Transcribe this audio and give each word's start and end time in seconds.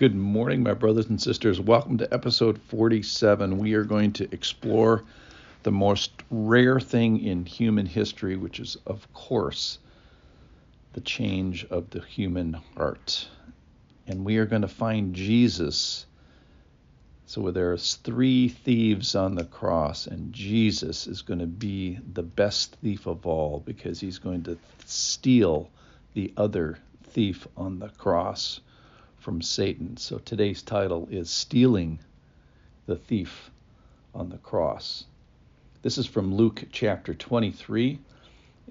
Good 0.00 0.14
morning, 0.14 0.62
my 0.62 0.72
brothers 0.72 1.10
and 1.10 1.20
sisters. 1.20 1.60
Welcome 1.60 1.98
to 1.98 2.10
episode 2.10 2.58
47. 2.58 3.58
We 3.58 3.74
are 3.74 3.84
going 3.84 4.14
to 4.14 4.32
explore 4.32 5.04
the 5.62 5.72
most 5.72 6.12
rare 6.30 6.80
thing 6.80 7.22
in 7.22 7.44
human 7.44 7.84
history, 7.84 8.34
which 8.34 8.60
is, 8.60 8.78
of 8.86 9.12
course, 9.12 9.78
the 10.94 11.02
change 11.02 11.66
of 11.66 11.90
the 11.90 12.00
human 12.00 12.54
heart. 12.74 13.28
And 14.06 14.24
we 14.24 14.38
are 14.38 14.46
going 14.46 14.62
to 14.62 14.68
find 14.68 15.14
Jesus. 15.14 16.06
So 17.26 17.50
there's 17.50 17.96
three 17.96 18.48
thieves 18.48 19.14
on 19.14 19.34
the 19.34 19.44
cross, 19.44 20.06
and 20.06 20.32
Jesus 20.32 21.08
is 21.08 21.20
going 21.20 21.40
to 21.40 21.46
be 21.46 21.98
the 22.14 22.22
best 22.22 22.74
thief 22.76 23.06
of 23.06 23.26
all 23.26 23.60
because 23.66 24.00
he's 24.00 24.18
going 24.18 24.44
to 24.44 24.56
steal 24.86 25.68
the 26.14 26.32
other 26.38 26.78
thief 27.02 27.46
on 27.54 27.80
the 27.80 27.90
cross 27.90 28.62
from 29.20 29.42
Satan. 29.42 29.96
So 29.98 30.18
today's 30.18 30.62
title 30.62 31.06
is 31.10 31.30
Stealing 31.30 31.98
the 32.86 32.96
Thief 32.96 33.50
on 34.14 34.30
the 34.30 34.38
Cross. 34.38 35.04
This 35.82 35.98
is 35.98 36.06
from 36.06 36.34
Luke 36.34 36.64
chapter 36.72 37.14
23, 37.14 37.98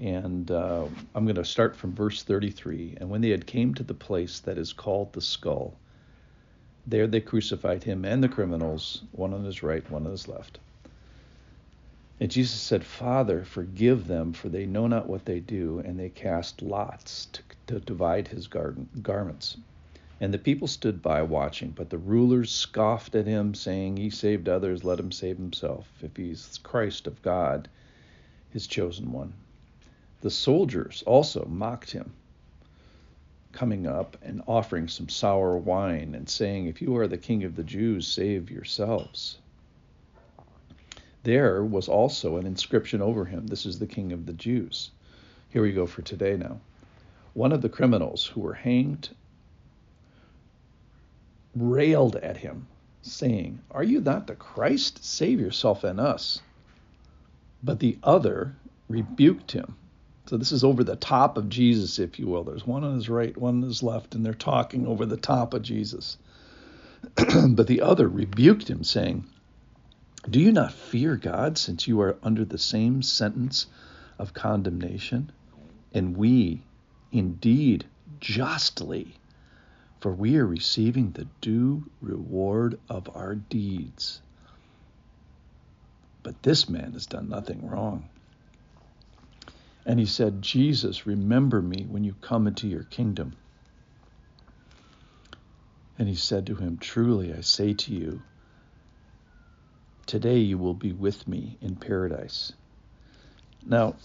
and 0.02 0.50
uh, 0.50 0.86
I'm 1.14 1.26
going 1.26 1.36
to 1.36 1.46
start 1.46 1.76
from 1.76 1.94
verse 1.94 2.24
33. 2.24 2.98
And 3.00 3.10
when 3.10 3.22
they 3.22 3.30
had 3.30 3.46
came 3.46 3.74
to 3.76 3.84
the 3.84 3.94
place 3.94 4.40
that 4.42 4.58
is 4.58 4.74
called 4.74 5.14
the 5.14 5.22
skull, 5.22 5.76
there 6.88 7.08
they 7.08 7.22
crucified 7.22 7.84
him 7.84 8.04
and 8.04 8.24
the 8.24 8.30
criminals, 8.30 9.04
one 9.12 9.34
on 9.34 9.44
his 9.44 9.62
right, 9.62 9.90
one 9.92 10.06
on 10.06 10.12
his 10.12 10.28
left. 10.28 10.60
And 12.20 12.30
Jesus 12.30 12.60
said, 12.60 12.84
Father, 12.84 13.46
forgive 13.46 14.08
them, 14.08 14.34
for 14.34 14.50
they 14.50 14.66
know 14.66 14.88
not 14.88 15.08
what 15.08 15.26
they 15.26 15.40
do. 15.40 15.80
And 15.86 15.98
they 15.98 16.10
cast 16.10 16.62
lots 16.62 17.28
to, 17.28 17.42
to 17.68 17.80
divide 17.80 18.28
his 18.28 18.48
garden, 18.48 18.90
garments. 19.02 19.58
And 20.22 20.34
the 20.34 20.38
people 20.38 20.68
stood 20.68 21.02
by 21.02 21.22
watching, 21.22 21.70
but 21.72 21.90
the 21.90 21.98
rulers 21.98 22.52
scoffed 22.52 23.16
at 23.16 23.26
him, 23.26 23.54
saying, 23.54 23.96
He 23.96 24.10
saved 24.10 24.50
others, 24.50 24.84
let 24.84 25.00
him 25.00 25.14
save 25.14 25.38
himself, 25.38 25.90
if 26.02 26.18
he's 26.18 26.58
Christ 26.62 27.08
of 27.08 27.22
God, 27.22 27.70
his 28.50 28.68
chosen 28.68 29.14
one. 29.14 29.34
The 30.20 30.30
soldiers 30.30 31.04
also 31.08 31.46
mocked 31.46 31.92
him, 31.92 32.12
coming 33.54 33.88
up 33.88 34.18
and 34.22 34.42
offering 34.46 34.90
some 34.90 35.08
sour 35.08 35.58
wine, 35.58 36.14
and 36.14 36.28
saying, 36.28 36.66
If 36.66 36.82
you 36.82 36.98
are 36.98 37.08
the 37.08 37.18
king 37.18 37.46
of 37.46 37.56
the 37.56 37.64
Jews, 37.64 38.06
save 38.06 38.52
yourselves. 38.52 39.38
There 41.24 41.64
was 41.64 41.88
also 41.88 42.36
an 42.36 42.46
inscription 42.46 43.02
over 43.02 43.24
him 43.24 43.48
This 43.48 43.66
is 43.66 43.80
the 43.80 43.88
king 43.88 44.12
of 44.12 44.26
the 44.26 44.34
Jews. 44.34 44.92
Here 45.50 45.62
we 45.62 45.72
go 45.72 45.86
for 45.86 46.02
today 46.02 46.36
now. 46.36 46.60
One 47.34 47.54
of 47.54 47.62
the 47.62 47.70
criminals 47.70 48.26
who 48.26 48.42
were 48.42 48.54
hanged 48.54 49.10
railed 51.56 52.16
at 52.18 52.38
him, 52.38 52.68
saying, 53.02 53.60
Are 53.72 53.84
you 53.84 54.02
not 54.02 54.28
the 54.28 54.36
Christ? 54.36 55.04
Save 55.04 55.40
yourself 55.40 55.84
and 55.84 56.00
us. 56.00 56.42
But 57.64 57.80
the 57.80 57.98
other 58.04 58.56
rebuked 58.88 59.52
him. 59.52 59.76
So 60.28 60.38
this 60.38 60.52
is 60.52 60.64
over 60.64 60.84
the 60.84 60.96
top 60.96 61.38
of 61.38 61.50
Jesus, 61.50 61.98
if 61.98 62.20
you 62.20 62.28
will. 62.28 62.44
There's 62.44 62.68
one 62.68 62.84
on 62.84 62.96
his 62.96 63.10
right, 63.10 63.36
one 63.36 63.56
on 63.56 63.62
his 63.64 63.82
left, 63.82 64.14
and 64.14 64.26
they're 64.26 64.34
talking 64.34 64.86
over 64.86 65.06
the 65.06 65.18
top 65.18 65.54
of 65.54 65.64
Jesus. 65.64 66.18
but 67.16 67.66
the 67.66 67.82
other 67.82 68.08
rebuked 68.08 68.70
him, 68.70 68.84
saying, 68.84 69.26
Do 70.30 70.40
you 70.40 70.52
not 70.52 70.74
fear 70.74 71.16
God, 71.16 71.58
since 71.58 71.88
you 71.88 72.00
are 72.02 72.18
under 72.22 72.46
the 72.46 72.58
same 72.60 73.02
sentence 73.02 73.66
of 74.20 74.34
condemnation? 74.34 75.32
And 75.94 76.16
we 76.16 76.62
indeed 77.12 77.86
justly 78.20 79.16
for 80.00 80.12
we 80.12 80.38
are 80.38 80.46
receiving 80.46 81.12
the 81.12 81.28
due 81.42 81.84
reward 82.02 82.80
of 82.90 83.10
our 83.16 83.36
deeds. 83.36 84.22
But 86.24 86.42
this 86.44 86.70
man 86.70 86.94
has 86.94 87.06
done 87.06 87.30
nothing 87.30 87.68
wrong. 87.68 88.10
And 89.86 90.00
he 90.00 90.06
said, 90.06 90.42
Jesus, 90.42 91.08
remember 91.08 91.62
me 91.62 91.86
when 91.90 92.04
you 92.04 92.14
come 92.22 92.48
into 92.48 92.68
your 92.68 92.84
kingdom. 92.84 93.34
And 95.98 96.08
he 96.08 96.16
said 96.16 96.46
to 96.48 96.56
him, 96.56 96.78
Truly 96.78 97.34
I 97.34 97.42
say 97.42 97.74
to 97.74 97.94
you, 97.94 98.22
today 100.06 100.40
you 100.40 100.58
will 100.58 100.74
be 100.74 100.92
with 100.94 101.28
me 101.28 101.58
in 101.62 101.76
paradise. 101.76 102.54
Now, 103.66 103.96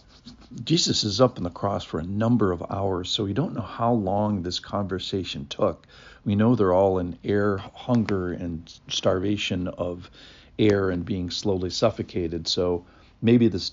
Jesus 0.64 1.04
is 1.04 1.20
up 1.20 1.38
on 1.38 1.44
the 1.44 1.50
cross 1.50 1.84
for 1.84 1.98
a 1.98 2.04
number 2.04 2.52
of 2.52 2.64
hours, 2.70 3.10
so 3.10 3.24
we 3.24 3.32
don't 3.32 3.54
know 3.54 3.60
how 3.60 3.92
long 3.92 4.42
this 4.42 4.58
conversation 4.58 5.46
took. 5.46 5.86
We 6.24 6.34
know 6.34 6.54
they're 6.54 6.72
all 6.72 6.98
in 6.98 7.18
air 7.24 7.58
hunger 7.58 8.32
and 8.32 8.72
starvation 8.88 9.68
of 9.68 10.10
air 10.58 10.90
and 10.90 11.04
being 11.04 11.30
slowly 11.30 11.70
suffocated. 11.70 12.48
So 12.48 12.84
maybe 13.20 13.48
this 13.48 13.72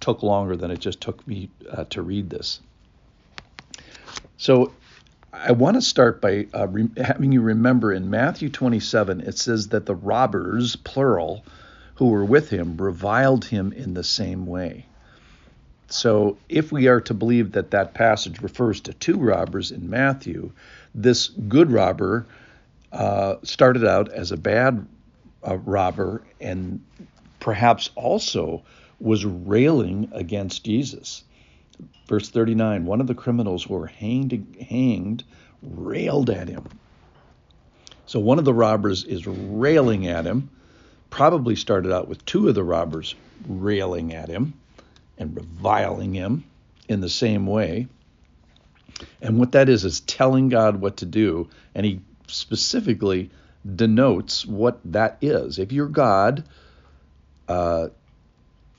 took 0.00 0.22
longer 0.22 0.56
than 0.56 0.70
it 0.70 0.80
just 0.80 1.00
took 1.00 1.26
me 1.26 1.50
uh, 1.70 1.84
to 1.90 2.02
read 2.02 2.30
this. 2.30 2.60
So 4.36 4.72
I 5.32 5.52
want 5.52 5.76
to 5.76 5.82
start 5.82 6.20
by 6.20 6.46
uh, 6.54 6.68
re- 6.68 6.90
having 6.96 7.32
you 7.32 7.40
remember 7.40 7.92
in 7.92 8.10
Matthew 8.10 8.48
27, 8.48 9.20
it 9.20 9.38
says 9.38 9.68
that 9.68 9.86
the 9.86 9.94
robbers, 9.94 10.76
plural, 10.76 11.44
who 11.96 12.08
were 12.08 12.24
with 12.24 12.50
him 12.50 12.76
reviled 12.76 13.44
him 13.44 13.72
in 13.72 13.94
the 13.94 14.04
same 14.04 14.46
way. 14.46 14.86
So, 15.94 16.38
if 16.48 16.72
we 16.72 16.88
are 16.88 17.00
to 17.02 17.14
believe 17.14 17.52
that 17.52 17.70
that 17.70 17.94
passage 17.94 18.42
refers 18.42 18.80
to 18.80 18.92
two 18.94 19.16
robbers 19.16 19.70
in 19.70 19.88
Matthew, 19.88 20.50
this 20.92 21.28
good 21.28 21.70
robber 21.70 22.26
uh, 22.90 23.36
started 23.44 23.84
out 23.84 24.10
as 24.10 24.32
a 24.32 24.36
bad 24.36 24.88
uh, 25.46 25.56
robber 25.58 26.22
and 26.40 26.84
perhaps 27.38 27.90
also 27.94 28.64
was 28.98 29.24
railing 29.24 30.10
against 30.12 30.64
Jesus. 30.64 31.22
Verse 32.08 32.28
39 32.28 32.86
one 32.86 33.00
of 33.00 33.06
the 33.06 33.14
criminals 33.14 33.62
who 33.62 33.74
were 33.74 33.86
hanged, 33.86 34.56
hanged 34.68 35.22
railed 35.62 36.28
at 36.28 36.48
him. 36.48 36.64
So, 38.06 38.18
one 38.18 38.40
of 38.40 38.44
the 38.44 38.52
robbers 38.52 39.04
is 39.04 39.28
railing 39.28 40.08
at 40.08 40.24
him, 40.24 40.50
probably 41.10 41.54
started 41.54 41.92
out 41.92 42.08
with 42.08 42.26
two 42.26 42.48
of 42.48 42.56
the 42.56 42.64
robbers 42.64 43.14
railing 43.46 44.12
at 44.12 44.28
him 44.28 44.54
and 45.18 45.36
reviling 45.36 46.14
him 46.14 46.44
in 46.88 47.00
the 47.00 47.08
same 47.08 47.46
way. 47.46 47.88
And 49.20 49.38
what 49.38 49.52
that 49.52 49.68
is 49.68 49.84
is 49.84 50.00
telling 50.00 50.48
God 50.48 50.80
what 50.80 50.98
to 50.98 51.06
do, 51.06 51.48
and 51.74 51.84
he 51.84 52.00
specifically 52.26 53.30
denotes 53.74 54.44
what 54.46 54.78
that 54.84 55.18
is. 55.20 55.58
If 55.58 55.72
you're 55.72 55.88
God, 55.88 56.44
uh, 57.48 57.88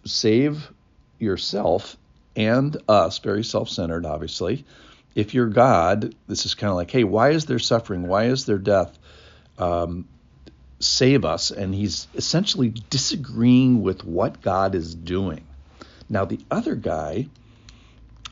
save 0.06 0.72
yourself 1.20 1.98
and 2.36 2.78
us, 2.88 3.20
very 3.20 3.44
self 3.44 3.70
centered, 3.70 4.06
obviously. 4.06 4.66
If 5.16 5.34
you're 5.34 5.48
God, 5.48 6.14
this 6.28 6.46
is 6.46 6.56
kind 6.56 6.70
of 6.70 6.76
like, 6.76 6.92
hey, 6.92 7.06
why 7.06 7.32
is 7.32 7.46
there 7.46 7.60
suffering? 7.60 8.08
Why 8.08 8.26
is 8.26 8.46
there 8.46 8.58
death? 8.58 8.98
Um, 9.58 10.08
save 10.80 11.24
us. 11.24 11.52
And 11.52 11.74
he's 11.74 12.08
essentially 12.16 12.74
disagreeing 12.90 13.82
with 13.82 14.04
what 14.04 14.42
God 14.42 14.76
is 14.76 14.94
doing. 14.94 15.46
Now, 16.10 16.26
the 16.26 16.40
other 16.52 16.76
guy 16.76 17.28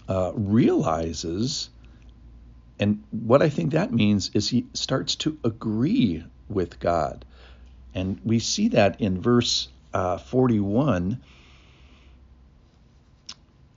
uh, 0.07 0.31
realizes, 0.35 1.69
and 2.79 3.03
what 3.11 3.41
I 3.41 3.49
think 3.49 3.71
that 3.71 3.93
means 3.93 4.31
is 4.33 4.49
he 4.49 4.67
starts 4.73 5.15
to 5.17 5.37
agree 5.43 6.23
with 6.49 6.79
God. 6.79 7.25
And 7.93 8.19
we 8.23 8.39
see 8.39 8.69
that 8.69 9.01
in 9.01 9.21
verse 9.21 9.67
uh, 9.93 10.17
41, 10.17 11.21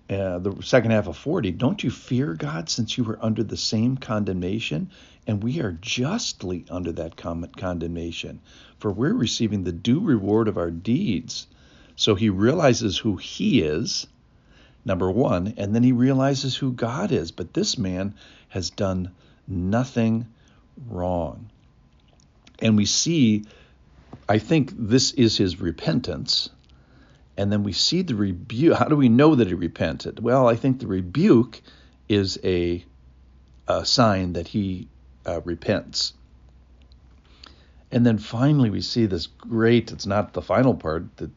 uh, 0.09 0.39
the 0.39 0.63
second 0.63 0.93
half 0.93 1.09
of 1.09 1.17
40. 1.17 1.51
Don't 1.53 1.83
you 1.83 1.91
fear 1.91 2.35
God 2.35 2.69
since 2.69 2.97
you 2.97 3.05
were 3.05 3.19
under 3.21 3.43
the 3.43 3.57
same 3.57 3.97
condemnation? 3.97 4.91
And 5.27 5.43
we 5.43 5.61
are 5.61 5.73
justly 5.81 6.65
under 6.71 6.93
that 6.93 7.17
condemnation, 7.17 8.41
for 8.79 8.93
we're 8.93 9.13
receiving 9.15 9.65
the 9.65 9.73
due 9.73 10.01
reward 10.01 10.49
of 10.49 10.57
our 10.57 10.71
deeds. 10.71 11.49
So 11.97 12.15
he 12.15 12.29
realizes 12.29 12.99
who 12.99 13.17
he 13.17 13.63
is, 13.63 14.07
number 14.85 15.11
one, 15.11 15.55
and 15.57 15.75
then 15.75 15.83
he 15.83 15.93
realizes 15.93 16.55
who 16.55 16.73
God 16.73 17.11
is. 17.11 17.33
But 17.33 17.55
this 17.55 17.77
man 17.79 18.15
has 18.49 18.71
done 18.71 19.13
nothing 19.49 20.27
wrong. 20.89 21.51
And 22.61 22.77
we 22.77 22.85
see, 22.85 23.45
I 24.29 24.39
think 24.39 24.73
this 24.77 25.13
is 25.13 25.37
his 25.37 25.61
repentance. 25.61 26.51
And 27.37 27.51
then 27.51 27.63
we 27.63 27.73
see 27.73 28.03
the 28.03 28.15
rebuke. 28.15 28.77
How 28.77 28.87
do 28.87 28.97
we 28.97 29.09
know 29.09 29.35
that 29.35 29.49
he 29.49 29.55
repented? 29.55 30.21
Well, 30.21 30.49
I 30.49 30.57
think 30.57 30.79
the 30.79 30.87
rebuke 30.87 31.61
is 32.09 32.39
a, 32.45 32.85
a 33.69 33.85
sign 33.85 34.35
that 34.35 34.49
he 34.49 34.89
uh, 35.27 35.41
repents. 35.43 36.15
And 37.91 38.05
then 38.05 38.19
finally, 38.19 38.71
we 38.71 38.81
see 38.81 39.07
this 39.07 39.27
great, 39.27 39.93
it's 39.93 40.07
not 40.07 40.33
the 40.33 40.43
final 40.43 40.75
part, 40.75 41.17
that 41.19 41.31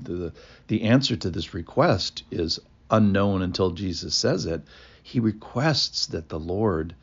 the 0.00 0.32
the 0.68 0.82
answer 0.82 1.16
to 1.16 1.30
this 1.30 1.54
request 1.54 2.24
is 2.30 2.60
unknown 2.90 3.42
until 3.42 3.70
Jesus 3.70 4.14
says 4.14 4.46
it. 4.46 4.62
He 5.02 5.20
requests 5.20 6.06
that 6.06 6.28
the 6.28 6.38
Lord 6.38 6.94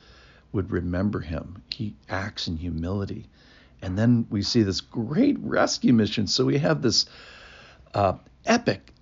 would 0.52 0.72
remember 0.72 1.20
him. 1.20 1.62
He 1.70 1.96
acts 2.08 2.48
in 2.48 2.58
humility. 2.58 3.28
And 3.82 3.98
then 3.98 4.28
we 4.30 4.42
see 4.42 4.64
this 4.64 4.82
great 4.82 5.38
rescue 5.40 5.94
mission. 5.94 6.28
So 6.28 6.46
we 6.46 6.58
have 6.58 6.82
this 6.82 7.06
uh, 7.94 8.14
epic 8.46 8.94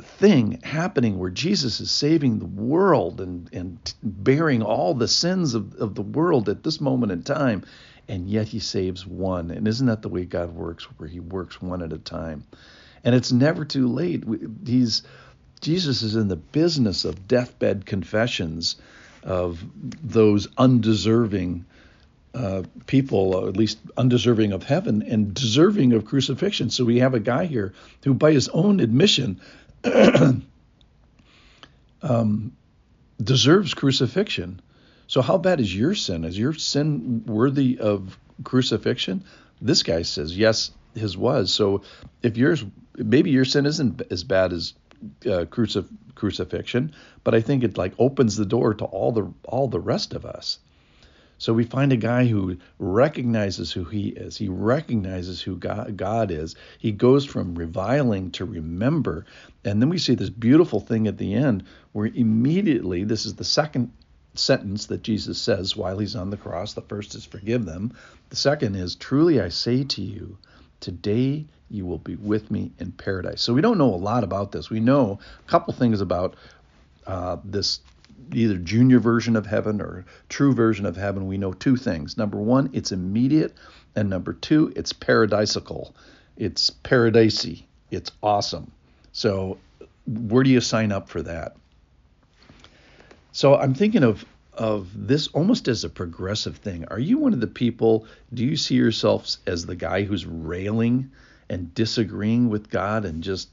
thing 0.00 0.60
happening 0.62 1.18
where 1.18 1.30
Jesus 1.30 1.80
is 1.80 1.90
saving 1.90 2.38
the 2.38 2.46
world 2.46 3.20
and, 3.20 3.48
and 3.52 3.94
bearing 4.02 4.62
all 4.62 4.94
the 4.94 5.08
sins 5.08 5.54
of, 5.54 5.74
of 5.76 5.94
the 5.94 6.02
world 6.02 6.48
at 6.48 6.62
this 6.62 6.80
moment 6.80 7.12
in 7.12 7.22
time. 7.22 7.64
And 8.08 8.28
yet 8.28 8.48
he 8.48 8.58
saves 8.58 9.06
one. 9.06 9.50
And 9.50 9.68
isn't 9.68 9.86
that 9.86 10.02
the 10.02 10.08
way 10.08 10.24
God 10.24 10.54
works, 10.54 10.84
where 10.98 11.08
he 11.08 11.20
works 11.20 11.62
one 11.62 11.82
at 11.82 11.92
a 11.92 11.98
time? 11.98 12.44
And 13.04 13.14
it's 13.14 13.32
never 13.32 13.64
too 13.64 13.88
late. 13.88 14.24
He's 14.64 15.02
Jesus 15.60 16.02
is 16.02 16.16
in 16.16 16.28
the 16.28 16.36
business 16.36 17.04
of 17.04 17.28
deathbed 17.28 17.86
confessions 17.86 18.76
of 19.22 19.64
those 20.02 20.48
undeserving 20.58 21.64
uh, 22.34 22.62
people, 22.86 23.36
uh, 23.36 23.48
at 23.48 23.56
least 23.56 23.78
undeserving 23.96 24.52
of 24.52 24.64
heaven 24.64 25.02
and 25.02 25.32
deserving 25.34 25.92
of 25.92 26.04
crucifixion. 26.04 26.70
So 26.70 26.84
we 26.84 26.98
have 26.98 27.14
a 27.14 27.20
guy 27.20 27.44
here 27.44 27.74
who, 28.04 28.14
by 28.14 28.32
his 28.32 28.48
own 28.48 28.80
admission, 28.80 29.40
um, 32.02 32.56
deserves 33.22 33.74
crucifixion. 33.74 34.60
So 35.06 35.22
how 35.22 35.38
bad 35.38 35.60
is 35.60 35.74
your 35.74 35.94
sin? 35.94 36.24
Is 36.24 36.38
your 36.38 36.54
sin 36.54 37.24
worthy 37.26 37.78
of 37.78 38.18
crucifixion? 38.44 39.24
This 39.60 39.82
guy 39.82 40.02
says 40.02 40.36
yes, 40.36 40.70
his 40.94 41.16
was. 41.16 41.52
So 41.52 41.82
if 42.22 42.36
yours, 42.36 42.64
maybe 42.96 43.30
your 43.30 43.44
sin 43.44 43.66
isn't 43.66 44.02
as 44.10 44.24
bad 44.24 44.52
as 44.52 44.74
uh, 45.26 45.46
crucif- 45.46 45.88
crucifixion, 46.14 46.92
but 47.24 47.34
I 47.34 47.40
think 47.40 47.64
it 47.64 47.78
like 47.78 47.94
opens 47.98 48.36
the 48.36 48.46
door 48.46 48.74
to 48.74 48.84
all 48.84 49.12
the 49.12 49.32
all 49.44 49.68
the 49.68 49.80
rest 49.80 50.14
of 50.14 50.24
us. 50.24 50.58
So 51.38 51.52
we 51.52 51.64
find 51.64 51.92
a 51.92 51.96
guy 51.96 52.26
who 52.26 52.58
recognizes 52.78 53.72
who 53.72 53.82
he 53.82 54.10
is. 54.10 54.36
He 54.36 54.48
recognizes 54.48 55.42
who 55.42 55.56
God, 55.56 55.96
God 55.96 56.30
is. 56.30 56.54
He 56.78 56.92
goes 56.92 57.24
from 57.24 57.56
reviling 57.56 58.30
to 58.32 58.44
remember. 58.44 59.26
And 59.64 59.82
then 59.82 59.88
we 59.88 59.98
see 59.98 60.14
this 60.14 60.30
beautiful 60.30 60.78
thing 60.78 61.08
at 61.08 61.18
the 61.18 61.34
end 61.34 61.64
where 61.90 62.06
immediately, 62.06 63.02
this 63.02 63.26
is 63.26 63.34
the 63.34 63.42
second 63.42 63.90
sentence 64.34 64.86
that 64.86 65.02
Jesus 65.02 65.36
says 65.36 65.76
while 65.76 65.98
he's 65.98 66.14
on 66.14 66.30
the 66.30 66.36
cross. 66.36 66.74
The 66.74 66.80
first 66.80 67.16
is 67.16 67.24
forgive 67.24 67.64
them. 67.64 67.92
The 68.30 68.36
second 68.36 68.76
is 68.76 68.94
truly 68.94 69.40
I 69.40 69.48
say 69.48 69.82
to 69.82 70.00
you, 70.00 70.38
today 70.82 71.46
you 71.70 71.86
will 71.86 71.98
be 71.98 72.16
with 72.16 72.50
me 72.50 72.70
in 72.78 72.92
paradise. 72.92 73.40
So 73.40 73.54
we 73.54 73.62
don't 73.62 73.78
know 73.78 73.94
a 73.94 73.96
lot 73.96 74.24
about 74.24 74.52
this. 74.52 74.68
We 74.68 74.80
know 74.80 75.18
a 75.40 75.48
couple 75.48 75.72
things 75.72 76.02
about 76.02 76.34
uh, 77.06 77.38
this 77.44 77.80
either 78.32 78.56
junior 78.56 78.98
version 78.98 79.36
of 79.36 79.46
heaven 79.46 79.80
or 79.80 80.04
true 80.28 80.54
version 80.54 80.86
of 80.86 80.96
heaven, 80.96 81.26
we 81.26 81.38
know 81.38 81.52
two 81.52 81.76
things. 81.76 82.16
Number 82.16 82.38
one, 82.38 82.70
it's 82.72 82.92
immediate, 82.92 83.54
and 83.96 84.08
number 84.08 84.32
two, 84.32 84.72
it's 84.76 84.92
paradisical. 84.92 85.92
It's 86.36 86.70
paradisy. 86.70 87.66
It's 87.90 88.10
awesome. 88.22 88.70
So, 89.12 89.58
where 90.06 90.44
do 90.44 90.50
you 90.50 90.60
sign 90.60 90.92
up 90.92 91.08
for 91.08 91.22
that? 91.22 91.56
So, 93.32 93.56
I'm 93.56 93.74
thinking 93.74 94.02
of 94.02 94.24
of 94.54 94.90
this 94.94 95.28
almost 95.28 95.68
as 95.68 95.84
a 95.84 95.88
progressive 95.88 96.56
thing. 96.56 96.84
Are 96.86 96.98
you 96.98 97.18
one 97.18 97.32
of 97.32 97.40
the 97.40 97.46
people? 97.46 98.06
Do 98.34 98.44
you 98.44 98.56
see 98.56 98.74
yourselves 98.74 99.38
as 99.46 99.64
the 99.64 99.76
guy 99.76 100.02
who's 100.02 100.26
railing 100.26 101.10
and 101.48 101.74
disagreeing 101.74 102.48
with 102.48 102.70
God 102.70 103.04
and 103.04 103.22
just 103.22 103.48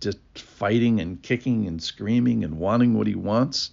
just 0.00 0.18
fighting 0.34 1.00
and 1.00 1.22
kicking 1.22 1.66
and 1.66 1.82
screaming 1.82 2.44
and 2.44 2.58
wanting 2.58 2.94
what 2.94 3.06
he 3.06 3.14
wants? 3.14 3.70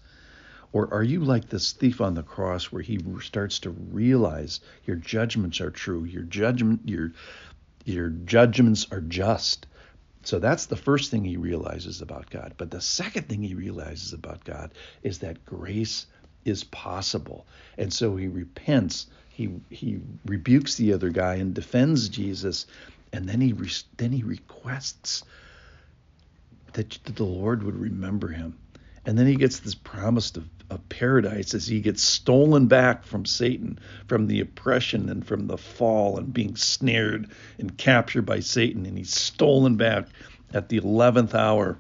Or 0.72 0.94
are 0.94 1.04
you 1.04 1.22
like 1.22 1.50
this 1.50 1.72
thief 1.72 2.00
on 2.00 2.14
the 2.14 2.24
cross 2.24 2.66
where 2.66 2.84
he 2.84 3.00
starts 3.22 3.60
to 3.60 3.72
realize 3.72 4.60
your 4.86 4.98
judgments 4.98 5.62
are 5.62 5.72
true, 5.72 6.04
your 6.04 6.24
judgment 6.24 6.82
your 6.86 7.12
your 7.86 8.10
judgments 8.10 8.88
are 8.92 9.02
just. 9.02 9.66
So 10.24 10.38
that's 10.38 10.66
the 10.66 10.76
first 10.76 11.10
thing 11.10 11.24
he 11.24 11.38
realizes 11.38 12.02
about 12.02 12.30
God. 12.30 12.54
But 12.58 12.72
the 12.72 12.82
second 12.82 13.28
thing 13.28 13.42
he 13.42 13.56
realizes 13.56 14.14
about 14.14 14.44
God 14.44 14.72
is 15.02 15.20
that 15.20 15.46
grace 15.46 16.06
is 16.46 16.64
possible. 16.64 17.46
And 17.78 17.94
so 17.94 18.16
he 18.16 18.28
repents, 18.28 19.08
he 19.30 19.50
he 19.70 20.00
rebukes 20.26 20.76
the 20.76 20.94
other 20.94 21.10
guy 21.10 21.36
and 21.36 21.54
defends 21.54 22.10
Jesus, 22.10 22.66
and 23.14 23.28
then 23.28 23.42
he 23.42 23.54
then 23.98 24.12
he 24.12 24.24
requests 24.24 25.24
that 26.74 27.00
the 27.04 27.24
Lord 27.24 27.64
would 27.64 27.76
remember 27.76 28.30
him. 28.30 28.58
And 29.06 29.18
then 29.18 29.28
he 29.28 29.36
gets 29.36 29.60
this 29.60 29.76
promise 29.76 30.36
of, 30.36 30.48
of 30.70 30.88
paradise 30.90 31.54
as 31.54 31.66
he 31.66 31.80
gets 31.80 32.04
stolen 32.04 32.68
back 32.68 33.04
from 33.04 33.26
Satan, 33.26 33.80
from 34.08 34.28
the 34.28 34.42
oppression 34.42 35.10
and 35.10 35.26
from 35.26 35.48
the 35.48 35.58
fall 35.58 36.18
and 36.18 36.34
being 36.34 36.56
snared 36.56 37.30
and 37.58 37.76
captured 37.78 38.24
by 38.24 38.42
Satan. 38.42 38.86
And 38.86 38.98
he's 38.98 39.14
stolen 39.14 39.78
back 39.78 40.08
at 40.54 40.70
the 40.70 40.80
11th 40.80 41.34
hour. 41.34 41.78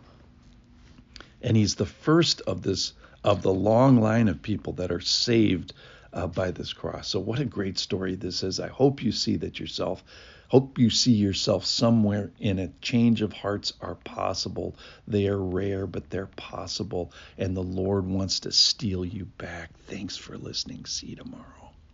And 1.41 1.55
he's 1.55 1.75
the 1.75 1.85
first 1.85 2.41
of 2.41 2.61
this 2.61 2.93
of 3.23 3.41
the 3.41 3.53
long 3.53 3.99
line 4.01 4.27
of 4.27 4.41
people 4.41 4.73
that 4.73 4.91
are 4.91 5.01
saved 5.01 5.73
uh, 6.13 6.27
by 6.27 6.51
this 6.51 6.73
cross. 6.73 7.07
So 7.07 7.19
what 7.19 7.39
a 7.39 7.45
great 7.45 7.77
story 7.77 8.15
this 8.15 8.43
is. 8.43 8.59
I 8.59 8.67
hope 8.67 9.03
you 9.03 9.11
see 9.11 9.37
that 9.37 9.59
yourself. 9.59 10.03
Hope 10.47 10.79
you 10.79 10.89
see 10.89 11.13
yourself 11.13 11.63
somewhere 11.65 12.31
in 12.39 12.57
it. 12.57 12.81
Change 12.81 13.21
of 13.21 13.33
hearts 13.33 13.73
are 13.81 13.95
possible. 13.95 14.75
They 15.07 15.27
are 15.27 15.37
rare, 15.37 15.85
but 15.85 16.09
they're 16.09 16.25
possible. 16.25 17.11
And 17.37 17.55
the 17.55 17.61
Lord 17.61 18.07
wants 18.07 18.39
to 18.41 18.51
steal 18.51 19.05
you 19.05 19.25
back. 19.25 19.69
Thanks 19.85 20.17
for 20.17 20.37
listening. 20.37 20.85
See 20.85 21.07
you 21.07 21.17
tomorrow. 21.17 21.58